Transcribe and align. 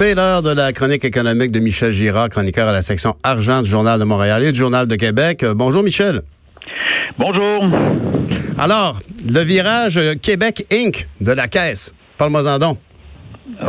C'est 0.00 0.14
l'heure 0.14 0.42
de 0.42 0.54
la 0.54 0.72
chronique 0.72 1.04
économique 1.04 1.50
de 1.50 1.58
Michel 1.58 1.90
Girard, 1.90 2.28
chroniqueur 2.28 2.68
à 2.68 2.72
la 2.72 2.82
section 2.82 3.14
argent 3.24 3.62
du 3.62 3.68
Journal 3.68 3.98
de 3.98 4.04
Montréal 4.04 4.44
et 4.44 4.52
du 4.52 4.58
Journal 4.60 4.86
de 4.86 4.94
Québec. 4.94 5.42
Euh, 5.42 5.54
bonjour 5.56 5.82
Michel. 5.82 6.20
Bonjour. 7.18 7.64
Alors, 8.56 9.00
le 9.28 9.40
virage 9.40 9.98
Québec 10.22 10.66
Inc. 10.72 11.04
de 11.20 11.32
la 11.32 11.48
caisse. 11.48 11.92
Parle-moi-en 12.16 12.60
donc. 12.60 12.78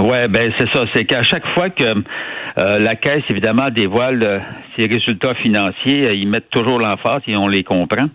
Ouais, 0.08 0.28
ben 0.28 0.54
c'est 0.60 0.70
ça. 0.72 0.86
C'est 0.94 1.06
qu'à 1.06 1.24
chaque 1.24 1.48
fois 1.56 1.72
que 1.72 1.84
euh, 1.84 2.78
la 2.78 2.96
caisse, 2.96 3.24
évidemment, 3.32 3.72
dévoile 3.72 4.22
euh, 4.24 4.40
ses 4.78 4.86
résultats 4.86 5.34
financiers, 5.34 6.14
ils 6.14 6.30
mettent 6.30 6.52
toujours 6.52 6.78
l'emphase 6.78 7.24
et 7.26 7.36
on 7.40 7.48
les 7.48 7.64
comprend. 7.64 8.08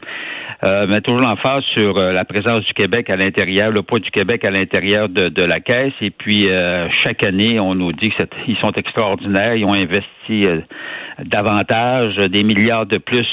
Euh, 0.63 0.87
met 0.87 1.01
toujours 1.01 1.21
l'emphase 1.21 1.65
sur 1.77 1.99
euh, 1.99 2.13
la 2.13 2.25
présence 2.25 2.65
du 2.65 2.73
Québec 2.75 3.11
à 3.11 3.17
l'intérieur, 3.17 3.71
le 3.71 3.83
poids 3.83 3.99
du 3.99 4.11
Québec 4.11 4.47
à 4.47 4.51
l'intérieur 4.51 5.09
de, 5.09 5.43
la 5.43 5.61
caisse. 5.61 5.93
Et 6.01 6.11
puis 6.11 6.49
euh, 6.49 6.89
chaque 7.03 7.27
année, 7.27 7.59
on 7.59 7.75
nous 7.75 7.93
dit 7.93 8.11
qu'ils 8.11 8.57
sont 8.63 8.73
extraordinaires, 8.73 9.55
ils 9.57 9.65
ont 9.65 9.75
investi 9.75 10.45
davantage, 11.25 12.17
des 12.17 12.43
milliards 12.43 12.87
de 12.87 12.99
plus 12.99 13.27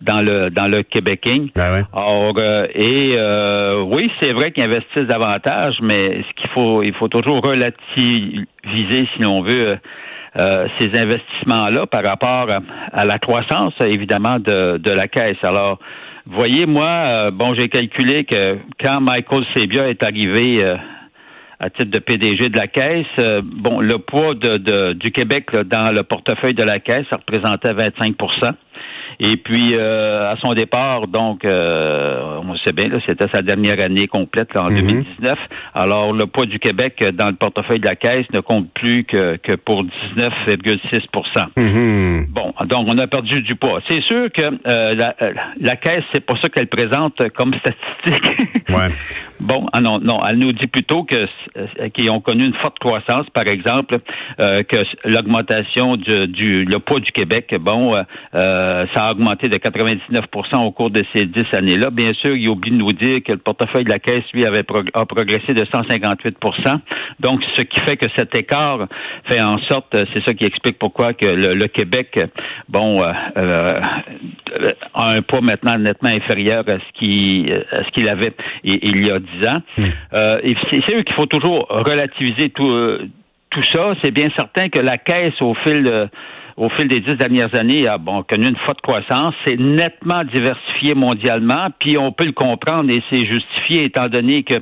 dans 0.00 0.20
le 0.20 0.50
dans 0.50 0.66
le 0.66 0.82
Québéking. 0.82 1.50
Ben 1.54 1.84
Or, 1.92 2.38
et 2.74 3.16
oui, 3.84 4.10
c'est 4.20 4.32
vrai 4.32 4.52
qu'ils 4.52 4.64
investissent 4.64 5.08
davantage, 5.08 5.76
mais 5.80 6.22
ce 6.22 6.40
qu'il 6.40 6.50
faut, 6.50 6.82
il 6.82 6.94
faut 6.94 7.08
toujours 7.08 7.42
relativiser, 7.42 9.08
si 9.14 9.22
l'on 9.22 9.42
veut. 9.42 9.78
ces 10.78 10.90
investissements-là 11.00 11.86
par 11.86 12.04
rapport 12.04 12.48
à, 12.92 13.04
la 13.04 13.18
croissance, 13.18 13.72
évidemment, 13.84 14.38
de, 14.38 14.76
de 14.76 14.90
la 14.90 15.08
caisse. 15.08 15.42
Alors, 15.42 15.78
voyez, 16.26 16.66
moi, 16.66 16.88
euh, 16.88 17.30
bon, 17.30 17.54
j'ai 17.54 17.68
calculé 17.68 18.24
que 18.24 18.58
quand 18.82 19.00
Michael 19.00 19.44
Sebia 19.54 19.88
est 19.88 20.02
arrivé 20.04 20.58
euh, 20.62 20.76
à 21.60 21.70
titre 21.70 21.90
de 21.90 21.98
PDG 21.98 22.48
de 22.48 22.58
la 22.58 22.66
Caisse, 22.66 23.06
euh, 23.20 23.38
bon, 23.42 23.80
le 23.80 23.98
poids 23.98 24.34
de, 24.34 24.92
du 24.94 25.10
Québec 25.12 25.50
dans 25.52 25.90
le 25.92 26.02
portefeuille 26.02 26.54
de 26.54 26.64
la 26.64 26.80
Caisse, 26.80 27.06
ça 27.10 27.16
représentait 27.16 27.72
25 27.72 28.16
et 29.18 29.36
puis, 29.38 29.74
euh, 29.74 30.30
à 30.30 30.36
son 30.36 30.52
départ, 30.52 31.08
donc, 31.08 31.44
euh, 31.44 32.38
on 32.42 32.54
sait 32.58 32.72
bien, 32.72 32.86
c'était 33.06 33.28
sa 33.32 33.40
dernière 33.40 33.82
année 33.82 34.06
complète 34.08 34.54
en 34.56 34.68
2019. 34.68 35.06
Mhm. 35.30 35.36
Alors, 35.74 36.12
le 36.12 36.26
poids 36.26 36.44
du 36.44 36.58
Québec 36.58 37.02
dans 37.14 37.28
le 37.28 37.34
portefeuille 37.34 37.80
de 37.80 37.86
la 37.86 37.96
Caisse 37.96 38.26
ne 38.34 38.40
compte 38.40 38.70
plus 38.74 39.04
que, 39.04 39.36
que 39.36 39.54
pour 39.54 39.84
19,6 39.84 41.46
mhm. 41.56 42.26
Bon, 42.28 42.52
donc, 42.66 42.88
on 42.88 42.98
a 42.98 43.06
perdu 43.06 43.40
du 43.40 43.54
poids. 43.56 43.80
C'est 43.88 44.02
sûr 44.02 44.30
que 44.30 44.42
euh, 44.42 44.94
la, 44.94 45.14
la, 45.60 45.76
Caisse, 45.76 46.04
c'est 46.12 46.24
pas 46.24 46.34
ça 46.42 46.48
qu'elle 46.50 46.68
présente 46.68 47.16
comme 47.34 47.54
statistique. 47.54 48.68
ouais. 48.68 48.94
Bon, 49.40 49.66
ah 49.72 49.80
non, 49.80 49.98
non, 49.98 50.18
elle 50.28 50.38
nous 50.38 50.52
dit 50.52 50.66
plutôt 50.66 51.04
que 51.04 51.16
qu'ils 51.94 52.10
ont 52.10 52.20
connu 52.20 52.46
une 52.46 52.54
forte 52.54 52.78
croissance, 52.78 53.28
par 53.30 53.46
exemple, 53.46 53.96
que 54.38 54.76
l'augmentation 55.04 55.96
du, 55.96 56.26
du, 56.28 56.64
le 56.64 56.78
poids 56.78 57.00
du 57.00 57.12
Québec, 57.12 57.54
bon, 57.60 57.92
ça 58.32 59.05
a 59.06 59.12
augmenté 59.12 59.48
de 59.48 59.56
99% 59.56 60.64
au 60.64 60.70
cours 60.72 60.90
de 60.90 61.02
ces 61.14 61.26
dix 61.26 61.46
années-là. 61.56 61.90
Bien 61.90 62.12
sûr, 62.22 62.34
il 62.36 62.48
oublie 62.48 62.70
de 62.70 62.76
nous 62.76 62.92
dire 62.92 63.20
que 63.24 63.32
le 63.32 63.38
portefeuille 63.38 63.84
de 63.84 63.90
la 63.90 63.98
Caisse, 63.98 64.24
lui, 64.32 64.44
avait 64.44 64.64
a 64.94 65.06
progressé 65.06 65.54
de 65.54 65.62
158% 65.64 66.80
Donc, 67.20 67.42
ce 67.56 67.62
qui 67.62 67.80
fait 67.80 67.96
que 67.96 68.06
cet 68.16 68.36
écart 68.36 68.86
fait 69.28 69.40
en 69.40 69.58
sorte, 69.68 69.96
c'est 70.12 70.24
ça 70.24 70.34
qui 70.34 70.44
explique 70.44 70.78
pourquoi 70.78 71.14
que 71.14 71.26
le, 71.26 71.66
Québec, 71.68 72.18
bon, 72.68 73.02
euh, 73.02 73.12
euh, 73.36 73.74
a 74.94 75.10
un 75.10 75.22
poids 75.22 75.40
maintenant 75.40 75.78
nettement 75.78 76.10
inférieur 76.10 76.64
à 76.68 76.78
ce 76.78 76.98
qu'il 76.98 77.64
ce 77.76 77.90
qu'il 77.92 78.08
avait 78.08 78.32
il, 78.64 79.06
y 79.06 79.10
a 79.10 79.18
dix 79.18 79.48
ans. 79.48 79.62
Hmm. 79.76 79.84
Euh, 80.14 80.40
c'est 80.70 80.82
sûr 80.88 80.96
qu'il 81.04 81.14
faut 81.14 81.26
toujours 81.26 81.66
relativiser 81.68 82.50
tout 82.50 82.98
tout 83.50 83.62
ça. 83.74 83.94
C'est 84.02 84.10
bien 84.10 84.28
certain 84.36 84.68
que 84.68 84.80
la 84.80 84.98
Caisse, 84.98 85.40
au 85.40 85.54
fil 85.54 85.84
de 85.84 86.08
au 86.56 86.68
fil 86.70 86.88
des 86.88 87.00
dix 87.00 87.16
dernières 87.16 87.54
années, 87.58 87.86
a 87.86 87.98
connu 87.98 88.46
une 88.46 88.56
forte 88.64 88.80
croissance. 88.80 89.34
C'est 89.44 89.58
nettement 89.58 90.24
diversifié 90.24 90.94
mondialement, 90.94 91.68
puis 91.78 91.98
on 91.98 92.12
peut 92.12 92.24
le 92.24 92.32
comprendre 92.32 92.90
et 92.90 93.02
c'est 93.10 93.26
justifié 93.26 93.84
étant 93.84 94.08
donné 94.08 94.42
que 94.42 94.54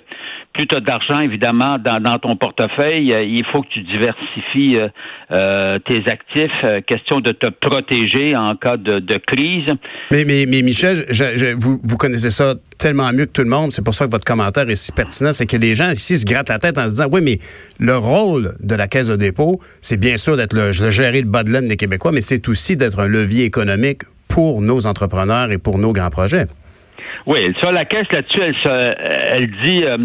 plus 0.55 0.69
tu 0.69 0.77
as 0.77 0.81
d'argent, 0.81 1.21
évidemment, 1.21 1.79
dans, 1.79 2.01
dans, 2.01 2.19
ton 2.19 2.37
portefeuille, 2.37 3.13
euh, 3.13 3.25
il 3.25 3.45
faut 3.53 3.63
que 3.63 3.69
tu 3.69 3.83
diversifies 3.83 4.79
euh, 4.79 4.89
euh, 5.33 5.79
tes 5.81 6.03
actifs. 6.09 6.85
question 6.87 7.21
de 7.21 7.33
te 7.33 7.51
protéger 7.51 8.37
en 8.37 8.55
cas 8.55 8.77
de, 8.77 9.01
de 9.01 9.19
crise. 9.27 9.67
Mais, 10.13 10.25
mais, 10.25 10.47
mais 10.47 10.63
Michel, 10.63 11.05
je, 11.11 11.55
vous, 11.55 11.81
vous 11.83 11.97
connaissez 11.97 12.31
ça 12.31 12.55
tellement 12.79 13.13
mieux 13.13 13.27
que 13.27 13.33
tout 13.33 13.43
le 13.43 13.51
monde. 13.51 13.73
C'est 13.73 13.85
pour 13.85 13.95
ça 13.95 14.07
que 14.07 14.13
votre 14.13 14.25
commentaire 14.25 14.69
est 14.71 14.77
si 14.77 14.93
pertinent. 14.93 15.33
C'est 15.33 15.47
que 15.47 15.57
les 15.57 15.75
gens 15.75 15.91
ici 15.91 16.17
se 16.19 16.25
grattent 16.25 16.51
la 16.51 16.61
tête 16.61 16.79
en 16.79 16.85
se 16.85 16.91
disant, 16.91 17.09
oui, 17.11 17.21
mais 17.21 17.39
le 17.81 17.97
rôle 17.97 18.53
de 18.61 18.75
la 18.77 18.87
Caisse 18.87 19.09
de 19.09 19.17
dépôt, 19.17 19.61
c'est 19.81 19.99
bien 19.99 20.17
sûr 20.17 20.37
d'être 20.37 20.55
le, 20.55 20.69
de 20.69 20.91
gérer 20.91 21.21
le 21.21 21.29
bas 21.29 21.43
de 21.43 21.51
laine 21.51 21.67
des 21.67 21.77
Québécois, 21.77 22.13
mais 22.13 22.21
c'est 22.21 22.49
aussi 22.49 22.77
d'être 22.77 23.01
un 23.01 23.09
levier 23.09 23.45
économique 23.45 24.03
pour 24.29 24.63
nos 24.63 24.87
entrepreneurs 24.87 25.51
et 25.51 25.59
pour 25.59 25.79
nos 25.79 25.93
grands 25.93 26.11
projets. 26.11 26.47
Oui, 27.27 27.39
ça, 27.63 27.73
la 27.73 27.87
caisse 27.87 28.07
là-dessus, 28.13 28.43
elle, 28.43 28.97
elle 29.31 29.51
dit, 29.63 29.83
euh, 29.83 29.97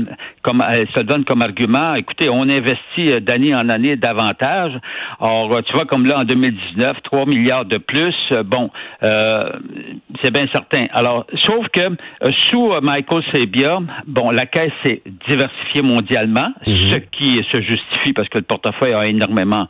comme 0.42 0.64
elle 0.66 0.88
se 0.96 1.02
donne 1.02 1.26
comme 1.26 1.42
argument, 1.42 1.96
écoutez, 1.96 2.30
on 2.30 2.44
investit 2.44 3.12
euh, 3.12 3.20
d'année 3.20 3.54
en 3.54 3.68
année 3.68 3.98
davantage. 3.98 4.72
Or, 5.20 5.62
tu 5.66 5.74
vois, 5.74 5.86
comme 5.86 6.06
là, 6.06 6.20
en 6.20 6.24
2019, 6.24 6.98
3 7.04 7.26
milliards 7.26 7.66
de 7.66 7.78
plus, 7.78 8.16
euh, 8.32 8.44
bon, 8.44 8.70
c'est 9.02 10.32
bien 10.32 10.48
certain. 10.54 10.88
Alors, 10.94 11.26
sauf 11.48 11.68
que 11.70 11.90
sous 12.48 12.72
Michael 12.82 13.24
Sebia, 13.34 13.80
bon, 14.08 14.32
la 14.32 14.46
caisse 14.46 14.72
s'est 14.86 15.02
diversifiée 15.28 15.82
mondialement, 15.82 16.50
mhm. 16.66 16.74
ce 16.74 16.98
qui 16.98 17.44
se 17.52 17.62
justifie 17.62 18.14
parce 18.14 18.30
que 18.30 18.38
le 18.38 18.46
portefeuille 18.46 18.94
a 18.94 19.08
énormément 19.08 19.68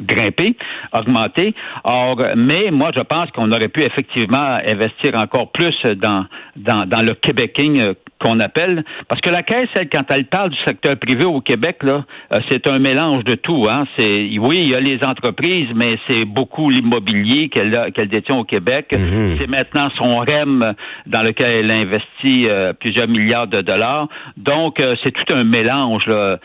grimpé, 0.00 0.54
augmenté. 0.92 1.54
Or, 1.84 2.20
mais 2.36 2.70
moi, 2.70 2.90
je 2.94 3.00
pense 3.00 3.30
qu'on 3.30 3.50
aurait 3.52 3.68
pu 3.68 3.82
effectivement 3.82 4.58
investir 4.66 5.12
encore 5.16 5.50
plus 5.50 5.74
dans 5.96 6.23
dans, 6.56 7.04
le 7.04 7.14
Québéking 7.14 7.80
euh, 7.80 7.94
qu'on 8.24 8.40
appelle. 8.40 8.84
Parce 9.08 9.20
que 9.20 9.30
la 9.30 9.42
Caisse, 9.42 9.68
elle, 9.76 9.88
quand 9.88 10.10
elle 10.10 10.24
parle 10.24 10.50
du 10.50 10.58
secteur 10.66 10.96
privé 10.96 11.24
au 11.24 11.40
Québec, 11.40 11.82
là, 11.82 12.04
euh, 12.32 12.38
c'est 12.50 12.68
un 12.70 12.78
mélange 12.78 13.24
de 13.24 13.34
tout. 13.34 13.64
Hein. 13.68 13.84
C'est 13.98 14.38
oui, 14.38 14.60
il 14.62 14.70
y 14.70 14.74
a 14.74 14.80
les 14.80 14.98
entreprises, 15.04 15.68
mais 15.74 15.94
c'est 16.08 16.24
beaucoup 16.24 16.70
l'immobilier 16.70 17.48
qu'elle 17.50 17.92
qu'elle 17.94 18.08
détient 18.08 18.36
au 18.36 18.44
Québec. 18.44 18.88
Mhm. 18.92 19.36
C'est 19.38 19.46
maintenant 19.46 19.88
son 19.96 20.18
REM 20.18 20.74
dans 21.06 21.20
lequel 21.20 21.50
elle 21.50 21.70
investit 21.70 22.48
euh, 22.48 22.72
plusieurs 22.72 23.08
milliards 23.08 23.46
de 23.46 23.60
dollars. 23.60 24.08
Donc, 24.36 24.82
c'est 25.02 25.10
tout 25.10 25.34
un 25.34 25.44
mélange, 25.44 26.06
là, 26.06 26.38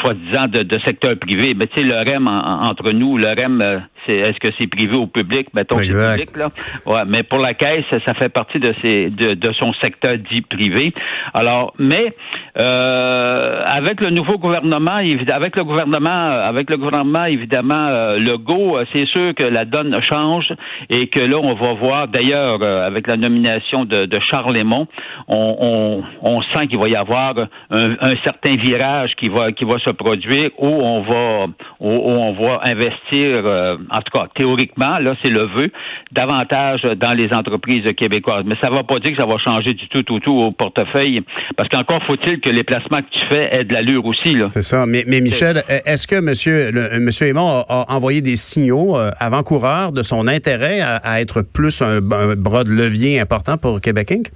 soi-disant, 0.00 0.48
de, 0.48 0.62
de, 0.62 0.78
secteur 0.84 1.16
privé. 1.18 1.54
Mais 1.56 1.66
tu 1.66 1.78
sais, 1.78 1.84
le 1.84 1.96
REM, 1.96 2.26
entre 2.28 2.92
nous, 2.92 3.16
le 3.16 3.26
REM, 3.26 3.82
c'est 4.06 4.16
est-ce 4.16 4.38
que 4.38 4.52
c'est 4.58 4.66
privé 4.66 4.96
ou 4.96 5.06
public? 5.06 5.48
Mettons 5.54 5.78
c'est 5.78 5.88
public, 5.88 6.36
là. 6.36 6.50
Ouais, 6.86 7.02
mais 7.06 7.22
pour 7.22 7.38
la 7.38 7.54
Caisse, 7.54 7.84
ça 8.06 8.14
fait 8.14 8.28
partie 8.28 8.58
de, 8.58 8.72
ses, 8.82 9.10
de, 9.10 9.34
de 9.34 9.52
son 9.54 9.72
secteur 9.74 10.16
dit 10.30 10.39
privé. 10.48 10.92
Alors, 11.34 11.74
mais 11.78 12.14
euh, 12.60 13.62
avec 13.64 14.02
le 14.04 14.10
nouveau 14.10 14.38
gouvernement, 14.38 15.00
avec 15.32 15.56
le 15.56 15.64
gouvernement, 15.64 16.10
avec 16.10 16.70
le 16.70 16.76
gouvernement 16.76 17.24
évidemment 17.26 17.86
euh, 17.88 18.18
Legault, 18.18 18.76
euh, 18.76 18.84
c'est 18.92 19.06
sûr 19.06 19.34
que 19.34 19.44
la 19.44 19.64
donne 19.64 19.96
change 20.10 20.52
et 20.88 21.06
que 21.08 21.20
là 21.20 21.38
on 21.38 21.54
va 21.54 21.72
voir. 21.74 22.08
D'ailleurs, 22.08 22.58
euh, 22.62 22.86
avec 22.86 23.06
la 23.06 23.16
nomination 23.16 23.84
de, 23.84 24.08
Charles 24.30 24.56
Lemont, 24.56 24.86
on, 25.28 26.02
sent 26.54 26.66
qu'il 26.68 26.80
va 26.80 26.88
y 26.88 26.96
avoir 26.96 27.34
un, 27.70 28.16
certain 28.24 28.56
virage 28.56 29.14
qui 29.16 29.28
va 29.28 29.52
qui 29.52 29.64
va 29.64 29.78
se 29.78 29.90
produire 29.90 30.50
où 30.58 30.66
on 30.66 31.02
va 31.02 31.46
où, 31.80 31.88
on 31.88 32.32
va 32.32 32.60
investir, 32.64 33.44
en 33.90 33.98
tout 33.98 34.12
cas 34.12 34.26
théoriquement, 34.34 34.98
là 34.98 35.14
c'est 35.22 35.30
le 35.30 35.44
vœu, 35.44 35.70
davantage 36.12 36.82
dans 36.82 37.16
les 37.16 37.28
entreprises 37.34 37.84
québécoises. 37.96 38.44
Mais 38.44 38.56
ça 38.62 38.70
va 38.70 38.82
pas 38.82 38.98
dire 38.98 39.16
que 39.16 39.20
ça 39.20 39.26
va 39.26 39.38
changer 39.38 39.74
du 39.74 39.88
tout, 39.88 40.02
tout, 40.02 40.19
tout 40.20 40.32
au 40.32 40.52
portefeuille, 40.52 41.20
parce 41.56 41.68
qu'encore 41.68 42.00
faut-il 42.06 42.40
que 42.40 42.50
les 42.50 42.64
placements 42.64 43.02
que 43.02 43.10
tu 43.10 43.26
fais 43.30 43.48
aient 43.52 43.64
de 43.64 43.74
l'allure 43.74 44.04
aussi. 44.04 44.36
C'est 44.50 44.62
ça. 44.62 44.86
Mais, 44.86 45.04
mais 45.06 45.20
Michel, 45.20 45.62
est-ce 45.86 46.06
que 46.06 46.16
M. 46.16 46.30
Le, 46.72 47.00
monsieur 47.00 47.26
Aymon 47.28 47.64
a, 47.68 47.86
envoyé 47.88 48.20
des 48.20 48.36
signaux 48.36 48.96
euh, 48.96 49.10
avant-coureurs 49.18 49.92
de 49.92 50.02
son 50.02 50.28
intérêt 50.28 50.80
à, 50.80 51.20
être 51.20 51.42
plus 51.42 51.82
un, 51.82 52.00
bras 52.00 52.64
de 52.64 52.70
levier 52.70 53.20
important 53.20 53.56
pour 53.56 53.80
Québec 53.80 54.12
Inc?? 54.12 54.30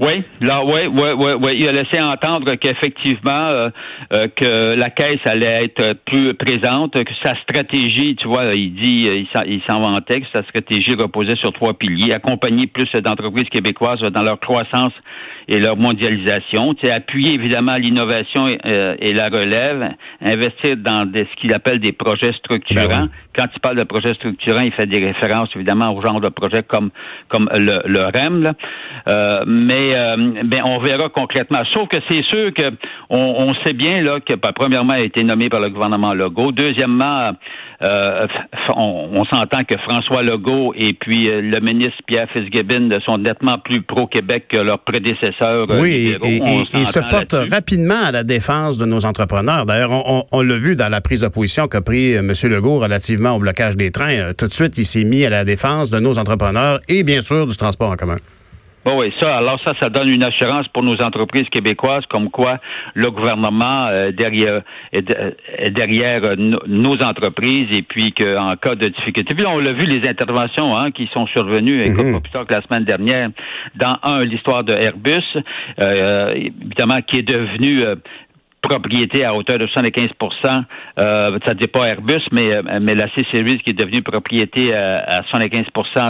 Oui, 0.00 0.24
là, 0.40 0.64
oui, 0.64 0.86
oui, 0.90 1.10
oui, 1.14 1.32
oui. 1.44 1.56
Il 1.58 1.68
a 1.68 1.72
laissé 1.72 2.00
entendre 2.00 2.54
qu'effectivement, 2.54 3.48
euh, 3.48 3.68
euh, 4.14 4.28
que 4.34 4.74
la 4.74 4.88
caisse 4.88 5.20
allait 5.26 5.66
être 5.66 5.92
plus 6.06 6.32
présente, 6.32 6.92
que 6.92 7.14
sa 7.22 7.36
stratégie, 7.42 8.16
tu 8.16 8.26
vois, 8.26 8.54
il 8.54 8.72
dit, 8.72 9.06
il 9.46 9.60
s'en 9.68 9.82
vantait 9.82 10.22
que 10.22 10.26
sa 10.34 10.42
stratégie 10.44 10.94
reposait 10.94 11.36
sur 11.36 11.52
trois 11.52 11.74
piliers 11.74 12.14
accompagner 12.14 12.66
plus 12.66 12.90
d'entreprises 13.02 13.50
québécoises 13.50 14.00
dans 14.00 14.22
leur 14.22 14.40
croissance 14.40 14.94
et 15.48 15.58
leur 15.58 15.76
mondialisation, 15.76 16.74
tu 16.74 16.86
sais, 16.86 16.92
appuyer 16.92 17.34
évidemment 17.34 17.74
l'innovation 17.74 18.46
euh, 18.46 18.94
et, 19.00 19.12
la 19.12 19.28
relève, 19.28 19.94
investir 20.20 20.76
dans 20.76 21.04
des, 21.04 21.24
ce 21.24 21.40
qu'il 21.40 21.52
appelle 21.52 21.80
des 21.80 21.92
projets 21.92 22.32
structurants. 22.34 22.86
Ben 22.88 23.08
Quand 23.36 23.46
il 23.52 23.60
parle 23.60 23.76
de 23.76 23.84
projets 23.84 24.14
structurants, 24.14 24.62
il 24.62 24.72
fait 24.72 24.86
des 24.86 25.04
références 25.04 25.48
évidemment 25.56 25.92
au 25.92 26.00
genre 26.02 26.20
de 26.20 26.28
projets 26.28 26.62
comme 26.62 26.90
comme 27.28 27.50
le, 27.52 27.82
le 27.86 28.04
REM. 28.04 28.42
Là. 28.42 28.54
Euh, 29.08 29.44
euh, 29.94 30.42
ben, 30.44 30.62
on 30.64 30.78
verra 30.80 31.08
concrètement. 31.08 31.62
Sauf 31.74 31.88
que 31.88 31.98
c'est 32.08 32.24
sûr 32.24 32.52
que 32.54 32.70
on, 33.08 33.48
on, 33.48 33.54
sait 33.64 33.72
bien 33.72 34.02
là 34.02 34.20
que 34.20 34.34
bah, 34.34 34.52
premièrement 34.54 34.94
a 34.94 35.04
été 35.04 35.22
nommé 35.22 35.48
par 35.48 35.60
le 35.60 35.70
gouvernement 35.70 36.12
Legault. 36.12 36.52
Deuxièmement, 36.52 37.32
euh, 37.82 38.26
on, 38.76 39.24
s'entend 39.24 39.64
que 39.64 39.76
François 39.88 40.22
Legault 40.22 40.72
et 40.76 40.92
puis 40.92 41.28
euh, 41.28 41.40
le 41.40 41.60
ministre 41.60 41.98
Pierre 42.06 42.28
Fitzgibbon 42.32 42.90
sont 43.06 43.18
nettement 43.18 43.58
plus 43.58 43.82
pro-Québec 43.82 44.46
que 44.48 44.58
leurs 44.58 44.80
prédécesseurs. 44.80 45.66
Oui, 45.80 46.14
et, 46.22 46.36
et, 46.36 46.84
se 46.84 46.98
portent 47.10 47.50
rapidement 47.50 48.02
à 48.04 48.12
la 48.12 48.24
défense 48.24 48.78
de 48.78 48.86
nos 48.86 49.04
entrepreneurs. 49.04 49.66
D'ailleurs, 49.66 49.90
on, 49.92 50.24
on 50.32 50.42
l'a 50.42 50.56
vu 50.56 50.76
dans 50.76 50.88
la 50.88 51.00
prise 51.00 51.22
de 51.22 51.28
position 51.28 51.68
qu'a 51.68 51.80
pris 51.80 52.12
M. 52.12 52.32
Legault 52.44 52.78
relativement 52.78 53.36
au 53.36 53.38
blocage 53.38 53.76
des 53.76 53.90
trains. 53.90 54.32
Tout 54.38 54.48
de 54.48 54.52
suite, 54.52 54.76
il 54.78 54.84
s'est 54.84 55.04
mis 55.04 55.24
à 55.24 55.30
la 55.30 55.44
défense 55.44 55.90
de 55.90 56.00
nos 56.00 56.18
entrepreneurs 56.18 56.80
et 56.88 57.02
bien 57.02 57.20
sûr 57.20 57.46
du 57.46 57.56
transport 57.56 57.90
en 57.90 57.96
commun. 57.96 58.16
Bon, 58.84 58.98
oui, 58.98 59.12
ça, 59.20 59.36
alors 59.36 59.60
ça, 59.66 59.74
ça 59.80 59.90
donne 59.90 60.08
une 60.08 60.24
assurance 60.24 60.66
pour 60.68 60.82
nos 60.82 60.96
entreprises 61.02 61.48
québécoises, 61.50 62.06
comme 62.06 62.30
quoi 62.30 62.58
le 62.94 63.10
gouvernement 63.10 63.88
euh, 63.88 64.10
derrière 64.10 64.62
est, 64.92 65.70
derrière 65.70 66.22
euh, 66.24 66.34
nos 66.66 66.96
entreprises 67.02 67.68
et 67.72 67.82
puis 67.82 68.12
qu'en 68.12 68.56
cas 68.56 68.74
de 68.74 68.88
difficulté. 68.88 69.34
Puis 69.34 69.46
on 69.46 69.58
l'a 69.58 69.72
vu 69.72 69.84
les 69.86 70.08
interventions 70.08 70.74
hein, 70.76 70.90
qui 70.92 71.08
sont 71.12 71.26
survenues, 71.26 71.90
mm 71.90 71.94
-hmm. 71.94 72.20
plus 72.22 72.32
tard 72.32 72.46
que 72.46 72.54
la 72.54 72.62
semaine 72.62 72.84
dernière, 72.84 73.28
dans 73.74 73.96
un 74.02 74.24
l'histoire 74.24 74.64
de 74.64 74.74
Airbus, 74.74 75.28
euh, 75.36 76.28
évidemment 76.34 77.00
qui 77.06 77.18
est 77.18 77.28
devenu 77.36 77.72
propriété 78.62 79.24
à 79.24 79.34
hauteur 79.34 79.58
de 79.58 79.66
75% 79.66 80.64
euh, 80.98 81.38
ça 81.46 81.54
ne 81.54 81.58
dit 81.58 81.66
pas 81.66 81.88
Airbus, 81.88 82.22
mais, 82.32 82.48
mais 82.80 82.94
la 82.94 83.08
C-Series 83.14 83.60
qui 83.60 83.70
est 83.70 83.78
devenue 83.78 84.02
propriété 84.02 84.72
euh, 84.72 84.98
à, 85.06 85.20
à 85.20 85.22
75 85.24 85.64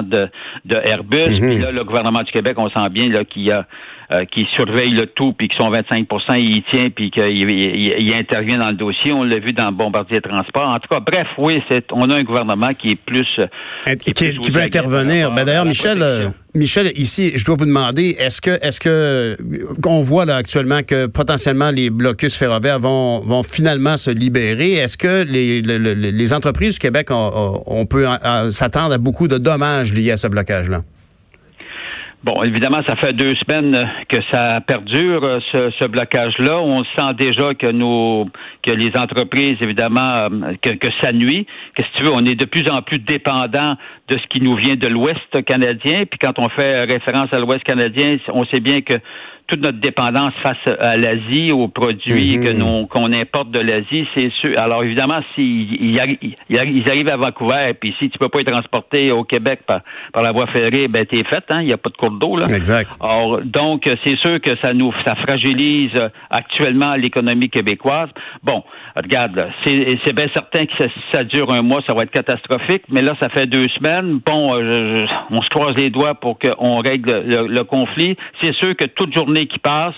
de, 0.04 0.28
de 0.64 0.76
Airbus. 0.76 1.16
Mm-hmm. 1.16 1.40
Puis 1.40 1.58
là, 1.58 1.70
le 1.70 1.84
gouvernement 1.84 2.22
du 2.22 2.32
Québec, 2.32 2.54
on 2.56 2.68
sent 2.70 2.88
bien 2.90 3.08
là 3.08 3.24
qu'il 3.24 3.52
a 3.52 3.66
euh, 4.12 4.24
qui 4.24 4.46
surveille 4.56 4.90
le 4.90 5.06
tout, 5.06 5.32
puis 5.32 5.48
qui 5.48 5.56
sont 5.56 5.70
25% 5.70 6.06
il 6.38 6.56
y 6.56 6.62
tient, 6.74 6.90
puis 6.90 7.10
qu'il 7.10 7.50
il, 7.50 8.14
intervient 8.14 8.58
dans 8.58 8.70
le 8.70 8.76
dossier. 8.76 9.12
On 9.12 9.22
l'a 9.22 9.38
vu 9.38 9.52
dans 9.52 9.70
Bombardier 9.72 10.20
Transport. 10.20 10.68
En 10.68 10.78
tout 10.78 10.88
cas, 10.90 11.00
bref, 11.00 11.28
oui, 11.38 11.62
c'est, 11.68 11.84
on 11.92 12.10
a 12.10 12.16
un 12.16 12.24
gouvernement 12.24 12.74
qui 12.74 12.90
est 12.90 12.96
plus... 12.96 13.28
Qui, 13.86 14.50
veut 14.50 14.62
intervenir. 14.62 15.32
Ben, 15.32 15.44
d'ailleurs, 15.44 15.64
Michel... 15.64 16.32
Michel, 16.52 16.90
ici, 16.96 17.30
je 17.36 17.44
dois 17.44 17.54
vous 17.56 17.64
demander, 17.64 18.16
est-ce 18.18 18.40
que, 18.40 18.50
est-ce 18.60 18.80
que, 18.80 19.36
on 19.86 20.02
voit 20.02 20.24
là 20.24 20.34
actuellement 20.34 20.82
que 20.82 21.06
potentiellement 21.06 21.70
les 21.70 21.90
blocus 21.90 22.36
ferroviaires 22.36 22.80
vont, 22.80 23.20
vont 23.20 23.44
finalement 23.44 23.96
se 23.96 24.10
libérer? 24.10 24.72
Est-ce 24.72 24.98
que 24.98 25.22
les, 25.22 25.62
les, 25.62 25.78
les, 25.94 26.32
entreprises 26.32 26.74
du 26.74 26.78
Québec, 26.80 27.10
on, 27.12 27.86
peut 27.86 28.06
s'attendre 28.50 28.94
à 28.94 28.98
beaucoup 28.98 29.28
de 29.28 29.38
dommages 29.38 29.92
liés 29.92 30.10
à 30.10 30.16
ce 30.16 30.26
blocage-là? 30.26 30.80
Bon, 32.22 32.42
évidemment, 32.42 32.82
ça 32.86 32.96
fait 32.96 33.14
deux 33.14 33.34
semaines 33.36 33.74
que 34.10 34.18
ça 34.30 34.60
perdure, 34.60 35.40
ce, 35.52 35.70
ce 35.78 35.84
blocage-là. 35.86 36.60
On 36.60 36.84
sent 36.84 37.14
déjà 37.18 37.54
que 37.54 37.72
nos 37.72 38.26
que 38.62 38.72
les 38.72 38.90
entreprises, 38.98 39.56
évidemment, 39.62 40.28
que, 40.60 40.70
que 40.74 40.88
ça 41.02 41.12
nuit. 41.12 41.46
Que 41.74 41.82
si 41.82 41.88
tu 41.96 42.02
veux, 42.02 42.12
on 42.12 42.26
est 42.26 42.38
de 42.38 42.44
plus 42.44 42.68
en 42.68 42.82
plus 42.82 42.98
dépendant 42.98 43.74
de 44.08 44.18
ce 44.18 44.26
qui 44.28 44.42
nous 44.42 44.54
vient 44.54 44.76
de 44.76 44.88
l'Ouest 44.88 45.44
canadien. 45.46 46.04
Puis 46.10 46.18
quand 46.20 46.38
on 46.38 46.50
fait 46.50 46.84
référence 46.84 47.32
à 47.32 47.38
l'Ouest 47.38 47.64
canadien, 47.64 48.18
on 48.34 48.44
sait 48.44 48.60
bien 48.60 48.82
que 48.82 48.94
toute 49.50 49.62
notre 49.62 49.80
dépendance 49.80 50.32
face 50.42 50.78
à 50.78 50.96
l'Asie, 50.96 51.50
aux 51.52 51.68
produits 51.68 52.38
mhm. 52.38 52.44
que 52.44 52.84
qu'on 52.86 53.12
importe 53.12 53.50
de 53.50 53.58
l'Asie, 53.58 54.06
c'est 54.16 54.30
sûr. 54.40 54.52
Alors 54.56 54.84
évidemment, 54.84 55.20
s'ils 55.34 55.74
ils 55.80 56.84
arrivent 56.88 57.10
à 57.10 57.16
Vancouver, 57.16 57.74
puis 57.78 57.94
si 57.98 58.08
tu 58.10 58.18
peux 58.18 58.28
pas 58.28 58.40
être 58.40 58.52
transporté 58.52 59.10
au 59.10 59.24
Québec 59.24 59.60
par, 59.66 59.80
par 60.12 60.22
la 60.22 60.32
voie 60.32 60.46
ferrée, 60.46 60.86
ben 60.88 61.04
t'es 61.04 61.24
fait, 61.24 61.44
hein, 61.50 61.62
il 61.62 61.66
n'y 61.66 61.72
a 61.72 61.76
pas 61.76 61.90
de 61.90 61.96
cours 61.96 62.12
d'eau 62.12 62.36
là. 62.36 62.46
Exact. 62.46 62.90
Donc 63.44 63.90
c'est 64.04 64.16
sûr 64.18 64.40
que 64.40 64.52
ça 64.62 64.72
nous 64.72 64.92
ça 65.04 65.16
fragilise 65.16 65.92
actuellement 66.30 66.94
l'économie 66.94 67.50
québécoise. 67.50 68.08
Bon, 68.44 68.62
regarde, 68.94 69.48
c'est 69.64 70.14
bien 70.14 70.26
certain 70.32 70.66
que 70.66 70.72
si 70.78 71.00
ça 71.12 71.24
dure 71.24 71.52
un 71.52 71.62
mois, 71.62 71.82
ça 71.88 71.94
va 71.94 72.04
être 72.04 72.12
catastrophique, 72.12 72.82
mais 72.88 73.02
là 73.02 73.16
ça 73.20 73.28
fait 73.30 73.46
deux 73.46 73.68
semaines. 73.78 74.20
Bon, 74.24 74.54
euh, 74.54 74.94
on 75.30 75.42
se 75.42 75.48
croise 75.48 75.74
les 75.76 75.90
doigts 75.90 76.14
pour 76.14 76.38
qu'on 76.38 76.78
règle 76.78 77.10
le 77.48 77.62
conflit. 77.64 78.16
C'est 78.40 78.54
sûr 78.54 78.76
que 78.76 78.84
toute 78.84 79.14
journée 79.14 79.39
qui 79.46 79.58
passe 79.58 79.94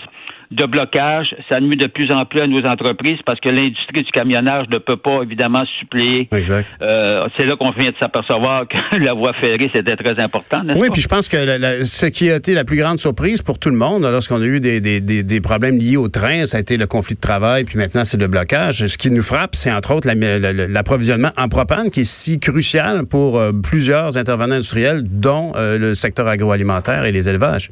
de 0.53 0.65
blocage, 0.65 1.35
ça 1.49 1.59
nuit 1.59 1.77
de 1.77 1.87
plus 1.87 2.11
en 2.11 2.25
plus 2.25 2.41
à 2.41 2.47
nos 2.47 2.63
entreprises 2.65 3.19
parce 3.25 3.39
que 3.39 3.49
l'industrie 3.49 4.03
du 4.03 4.11
camionnage 4.11 4.67
ne 4.71 4.77
peut 4.77 4.97
pas 4.97 5.21
évidemment 5.23 5.63
suppléer. 5.79 6.27
Exact. 6.31 6.69
Euh, 6.81 7.21
c'est 7.37 7.45
là 7.45 7.55
qu'on 7.55 7.71
vient 7.71 7.89
de 7.89 7.95
s'apercevoir 7.99 8.67
que 8.67 8.97
la 8.99 9.13
voie 9.13 9.33
ferrée 9.33 9.69
c'était 9.73 9.95
très 9.95 10.21
important. 10.21 10.61
Oui, 10.75 10.89
puis 10.91 11.01
je 11.01 11.07
pense 11.07 11.27
que 11.27 11.37
ce 11.83 12.05
qui 12.05 12.29
a 12.29 12.35
été 12.35 12.53
la 12.53 12.63
plus 12.63 12.77
grande 12.77 12.99
surprise 12.99 13.41
pour 13.41 13.57
tout 13.57 13.69
le 13.69 13.75
monde 13.75 14.03
lorsqu'on 14.03 14.41
a 14.41 14.45
eu 14.45 14.59
des, 14.59 14.79
des, 14.79 15.01
des, 15.01 15.41
problèmes 15.41 15.77
liés 15.77 15.97
au 15.97 16.09
train, 16.09 16.45
ça 16.45 16.57
a 16.57 16.59
été 16.61 16.77
le 16.77 16.85
conflit 16.85 17.15
de 17.15 17.19
travail, 17.19 17.63
puis 17.63 17.77
maintenant 17.77 18.05
c'est 18.05 18.19
le 18.19 18.27
blocage. 18.27 18.85
Ce 18.85 18.97
qui 18.97 19.11
nous 19.11 19.23
frappe, 19.23 19.55
c'est 19.55 19.71
entre 19.71 19.95
autres 19.95 20.07
l'approvisionnement 20.07 21.31
en 21.37 21.47
propane 21.49 21.89
qui 21.89 22.01
est 22.01 22.09
si 22.09 22.39
crucial 22.39 23.05
pour 23.05 23.37
euh, 23.37 23.51
plusieurs 23.51 24.17
intervenants 24.17 24.55
industriels, 24.55 25.03
dont 25.03 25.53
euh, 25.55 25.77
le 25.77 25.95
secteur 25.95 26.27
agroalimentaire 26.27 27.05
et 27.05 27.11
les 27.11 27.27
élevages. 27.29 27.71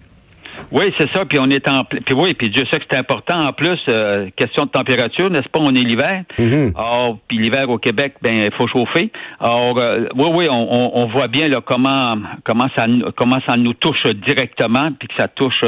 Oui, 0.71 0.93
c'est 0.97 1.09
ça. 1.11 1.25
Puis 1.25 1.39
on 1.39 1.49
est 1.49 1.67
en 1.67 1.83
puis 1.83 2.15
oui, 2.15 2.33
puis 2.33 2.49
Dieu 2.49 2.63
sait 2.71 2.79
que 2.79 2.85
c'est 2.89 2.97
important. 2.97 3.37
En 3.37 3.53
plus, 3.53 3.79
euh, 3.89 4.29
question 4.35 4.63
de 4.63 4.69
température, 4.69 5.29
n'est-ce 5.29 5.49
pas? 5.49 5.59
On 5.59 5.73
est 5.75 5.81
l'hiver. 5.81 6.23
Mm-hmm. 6.37 6.73
Or, 6.75 7.17
puis 7.27 7.37
l'hiver 7.37 7.69
au 7.69 7.77
Québec, 7.77 8.15
ben 8.21 8.33
il 8.33 8.53
faut 8.57 8.67
chauffer. 8.67 9.11
Alors, 9.39 9.77
euh, 9.77 10.05
oui, 10.15 10.29
oui, 10.33 10.47
on, 10.49 10.97
on, 10.97 11.07
voit 11.07 11.27
bien 11.27 11.47
là 11.47 11.61
comment 11.63 12.17
comment 12.43 12.67
ça 12.75 12.85
comment 13.15 13.39
ça 13.47 13.57
nous 13.57 13.73
touche 13.73 14.05
directement, 14.25 14.91
puis 14.97 15.07
que 15.07 15.15
ça 15.17 15.27
touche 15.27 15.61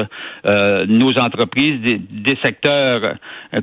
euh, 0.47 0.85
nos 0.87 1.17
entreprises, 1.19 1.81
des, 1.81 2.37
secteurs 2.43 3.15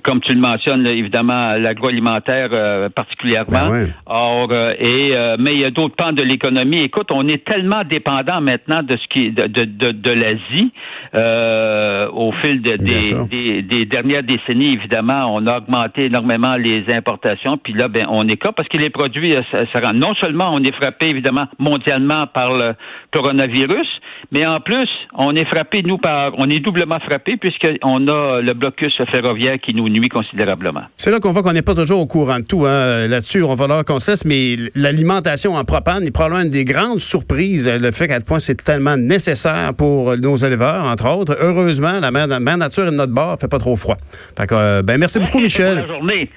comme 0.04 0.20
tu 0.20 0.32
le 0.32 0.40
mentionnes, 0.40 0.86
évidemment 0.86 1.54
l'agroalimentaire 1.54 2.90
particulièrement. 2.90 3.70
Ben 3.70 3.92
Or, 4.06 4.52
et 4.78 5.36
mais 5.38 5.50
il 5.52 5.60
y 5.60 5.64
a 5.64 5.70
d'autres 5.70 5.96
pans 5.96 6.12
de 6.12 6.22
l'économie. 6.22 6.80
Écoute, 6.80 7.08
on 7.10 7.26
est 7.26 7.44
tellement 7.44 7.82
dépendant 7.84 8.40
maintenant 8.40 8.82
de 8.82 8.96
ce 8.96 9.06
qui 9.08 9.30
de 9.30 9.46
de, 9.46 9.64
de, 9.64 9.92
de 9.92 10.10
l'Asie. 10.12 10.72
Euh, 11.12 12.08
au 12.12 12.30
fil 12.40 12.62
de, 12.62 12.76
des, 12.76 13.62
des, 13.62 13.84
dernières 13.84 14.22
décennies, 14.22 14.74
évidemment, 14.74 15.34
on 15.34 15.44
a 15.48 15.58
augmenté 15.58 16.04
énormément 16.04 16.54
les 16.54 16.84
importations. 16.94 17.58
Puis 17.58 17.72
là, 17.72 17.88
ben, 17.88 18.06
on 18.08 18.28
est 18.28 18.36
cas 18.36 18.52
parce 18.52 18.68
que 18.68 18.76
les 18.76 18.90
produits, 18.90 19.34
euh, 19.34 19.42
ça, 19.52 19.92
non 19.92 20.14
seulement 20.20 20.52
on 20.54 20.62
est 20.62 20.74
frappé 20.80 21.08
évidemment 21.08 21.46
mondialement 21.58 22.26
par 22.32 22.52
le 22.52 22.74
coronavirus, 23.12 23.88
mais 24.30 24.46
en 24.46 24.60
plus, 24.60 24.88
on 25.14 25.34
est 25.34 25.46
frappé, 25.46 25.82
nous, 25.84 25.98
par, 25.98 26.32
on 26.38 26.48
est 26.48 26.60
doublement 26.60 27.00
frappé 27.00 27.36
puisqu'on 27.36 28.06
a 28.06 28.40
le 28.40 28.52
blocus 28.54 28.92
ferroviaire 29.10 29.58
qui 29.60 29.74
nous 29.74 29.88
nuit 29.88 30.08
considérablement. 30.08 30.82
C'est 30.96 31.10
là 31.10 31.18
qu'on 31.18 31.32
voit 31.32 31.42
qu'on 31.42 31.52
n'est 31.52 31.62
pas 31.62 31.74
toujours 31.74 32.00
au 32.00 32.06
courant 32.06 32.38
de 32.38 32.44
tout. 32.44 32.66
Hein. 32.66 33.08
Là-dessus, 33.08 33.42
on 33.42 33.56
va 33.56 33.66
leur 33.66 33.84
qu'on 33.84 33.98
cesse, 33.98 34.24
mais 34.24 34.56
l'alimentation 34.76 35.54
en 35.54 35.64
propane 35.64 36.06
est 36.06 36.12
probablement 36.12 36.42
une 36.42 36.50
des 36.50 36.64
grandes 36.64 37.00
surprises. 37.00 37.68
Le 37.68 37.90
fait 37.90 38.06
qu'à 38.06 38.14
quel 38.14 38.24
point 38.24 38.38
c'est 38.38 38.62
tellement 38.62 38.96
nécessaire 38.96 39.72
pour 39.76 40.16
nos 40.16 40.36
éleveurs, 40.36 40.84
entre 40.84 40.99
autres. 41.06 41.36
Heureusement, 41.40 42.00
la 42.00 42.10
mère, 42.10 42.56
nature 42.56 42.84
est 42.84 42.90
de 42.90 42.96
notre 42.96 43.12
bord, 43.12 43.38
fait 43.38 43.48
pas 43.48 43.58
trop 43.58 43.76
froid. 43.76 43.96
Fait 44.38 44.46
que, 44.46 44.54
euh, 44.54 44.82
ben, 44.82 44.98
merci 44.98 45.18
beaucoup, 45.18 45.40
Michel. 45.40 45.78
Pour 45.78 45.86
la 45.86 45.94
journée. 45.94 46.30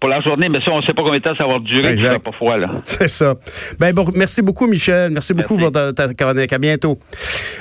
Pour 0.00 0.08
la 0.08 0.20
journée, 0.22 0.48
mais 0.48 0.64
ça, 0.64 0.72
on 0.72 0.78
ne 0.78 0.82
sait 0.82 0.94
pas 0.94 1.02
combien 1.02 1.18
de 1.18 1.22
temps 1.22 1.34
ça 1.38 1.46
va 1.46 1.58
durer, 1.58 1.98
ça 1.98 2.18
pas 2.18 2.32
froid, 2.32 2.56
là. 2.56 2.68
C'est 2.84 3.08
ça. 3.08 3.34
Ben, 3.78 3.92
bon, 3.92 4.06
merci 4.14 4.40
beaucoup, 4.40 4.66
Michel. 4.66 5.10
Merci, 5.10 5.34
beaucoup 5.34 5.58
pour 5.58 5.70
ta, 5.70 5.92
chronique. 6.14 6.52
À 6.52 6.58
bientôt. 6.58 6.98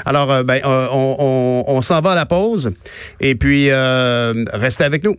Alors, 0.06 0.32
euh, 0.32 0.44
ben, 0.44 0.62
euh, 0.66 0.88
on, 0.92 1.16
on, 1.20 1.76
on 1.76 1.82
s'en 1.82 2.00
va 2.00 2.12
à 2.12 2.16
la 2.16 2.26
pause. 2.26 2.72
Et 3.20 3.36
puis, 3.36 3.70
restez 4.54 4.86
avec 4.86 5.04
nous. 5.04 5.18